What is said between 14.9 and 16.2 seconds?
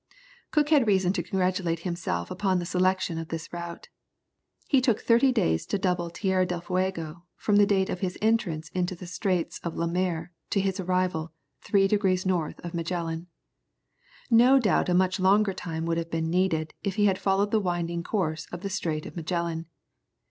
much longer time would have